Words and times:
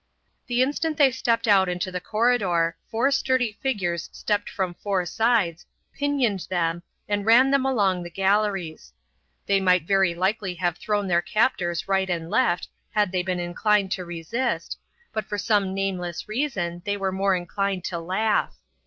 The 0.47 0.63
instant 0.63 0.97
they 0.97 1.11
stepped 1.11 1.47
out 1.47 1.69
into 1.69 1.91
the 1.91 2.01
corridor 2.01 2.75
four 2.89 3.11
sturdy 3.11 3.59
figures 3.61 4.09
stepped 4.11 4.49
from 4.49 4.73
four 4.73 5.05
sides, 5.05 5.63
pinioned 5.93 6.47
them, 6.49 6.81
and 7.07 7.23
ran 7.23 7.51
them 7.51 7.67
along 7.67 8.01
the 8.01 8.09
galleries. 8.09 8.93
They 9.45 9.59
might 9.59 9.83
very 9.85 10.15
likely 10.15 10.55
have 10.55 10.79
thrown 10.79 11.05
their 11.07 11.21
captors 11.21 11.87
right 11.87 12.09
and 12.09 12.31
left 12.31 12.67
had 12.89 13.11
they 13.11 13.21
been 13.21 13.39
inclined 13.39 13.91
to 13.91 14.03
resist, 14.03 14.75
but 15.13 15.25
for 15.25 15.37
some 15.37 15.71
nameless 15.71 16.27
reason 16.27 16.81
they 16.83 16.97
were 16.97 17.11
more 17.11 17.35
inclined 17.35 17.83
to 17.83 17.99
laugh. 17.99 18.55